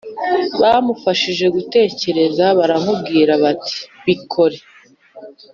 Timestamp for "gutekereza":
1.55-2.45